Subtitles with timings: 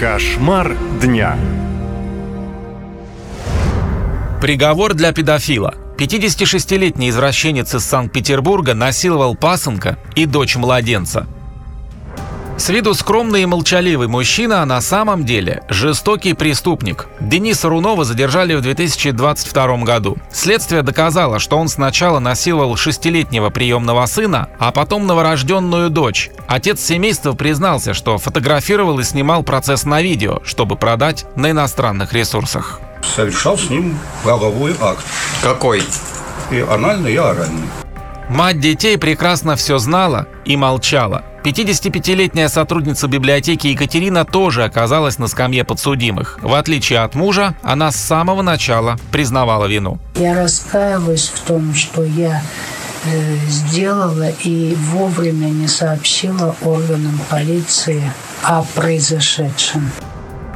[0.00, 1.36] Кошмар дня.
[4.40, 5.74] Приговор для педофила.
[5.98, 11.26] 56-летний извращенец из Санкт-Петербурга насиловал пасынка и дочь младенца.
[12.60, 17.06] С виду скромный и молчаливый мужчина, а на самом деле жестокий преступник.
[17.18, 20.18] Дениса Рунова задержали в 2022 году.
[20.30, 26.28] Следствие доказало, что он сначала насиловал шестилетнего приемного сына, а потом новорожденную дочь.
[26.48, 32.78] Отец семейства признался, что фотографировал и снимал процесс на видео, чтобы продать на иностранных ресурсах.
[33.16, 35.06] Совершал с ним половой акт.
[35.42, 35.82] Какой?
[36.50, 37.70] И анальный, и оральный.
[38.28, 41.24] Мать детей прекрасно все знала и молчала.
[41.42, 46.38] 55-летняя сотрудница библиотеки Екатерина тоже оказалась на скамье подсудимых.
[46.42, 49.98] В отличие от мужа, она с самого начала признавала вину.
[50.16, 52.42] Я раскаиваюсь в том, что я
[53.04, 58.02] э, сделала и вовремя не сообщила органам полиции
[58.42, 59.90] о произошедшем.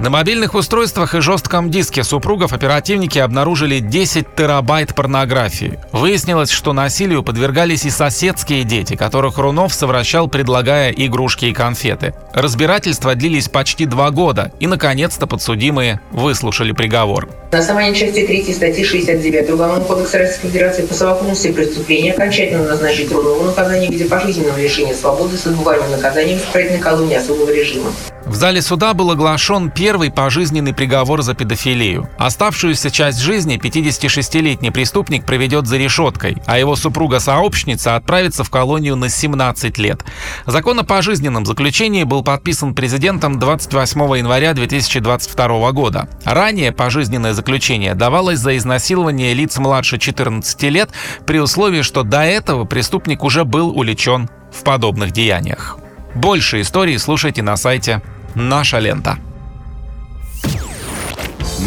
[0.00, 5.80] На мобильных устройствах и жестком диске супругов оперативники обнаружили 10 терабайт порнографии.
[5.90, 12.14] Выяснилось, что насилию подвергались и соседские дети, которых Рунов совращал, предлагая игрушки и конфеты.
[12.32, 17.28] Разбирательства длились почти два года, и, наконец-то, подсудимые выслушали приговор.
[17.50, 23.10] На основании части 3 статьи 69 Уголовного кодекса Российской Федерации по совокупности преступления окончательно назначить
[23.10, 27.90] Рунову наказание в виде пожизненного лишения свободы с отбыванием наказания в исправительной колонии особого режима.
[28.28, 32.10] В зале суда был оглашен первый пожизненный приговор за педофилию.
[32.18, 39.08] Оставшуюся часть жизни 56-летний преступник проведет за решеткой, а его супруга-сообщница отправится в колонию на
[39.08, 40.04] 17 лет.
[40.44, 46.06] Закон о пожизненном заключении был подписан президентом 28 января 2022 года.
[46.24, 50.90] Ранее пожизненное заключение давалось за изнасилование лиц младше 14 лет
[51.24, 55.78] при условии, что до этого преступник уже был уличен в подобных деяниях.
[56.16, 58.02] Больше историй слушайте на сайте
[58.34, 59.18] «Наша лента».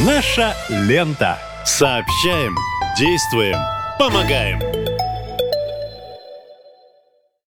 [0.05, 1.37] Наша лента.
[1.65, 2.55] Сообщаем,
[2.97, 3.57] действуем,
[3.97, 4.90] помогаем.